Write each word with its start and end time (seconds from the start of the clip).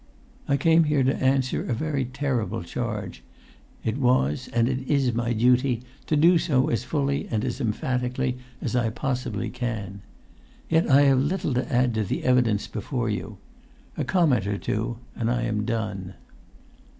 I 0.47 0.57
came 0.57 0.85
here 0.85 1.03
to 1.03 1.15
answer 1.17 1.63
to 1.63 1.69
a 1.71 1.75
very 1.75 2.05
terrible 2.05 2.63
charge; 2.63 3.21
it 3.83 3.99
was 3.99 4.49
and 4.51 4.67
it 4.67 4.79
is 4.87 5.13
my 5.13 5.31
duty 5.31 5.83
to 6.07 6.15
do 6.17 6.39
so 6.39 6.69
as 6.69 6.83
fully 6.83 7.27
and 7.29 7.45
as 7.45 7.61
emphatically 7.61 8.39
as 8.63 8.75
I 8.75 8.89
possibly 8.89 9.51
can. 9.51 10.01
Yet 10.67 10.89
I 10.89 11.01
have 11.03 11.19
little 11.19 11.53
to 11.53 11.71
add 11.71 11.93
to 11.93 12.03
the 12.03 12.23
evidence 12.23 12.65
before 12.65 13.11
you; 13.11 13.37
a 13.95 14.03
comment 14.03 14.47
or 14.47 14.57
two, 14.57 14.97
and 15.15 15.29
I 15.29 15.43
am 15.43 15.65
done. 15.65 16.15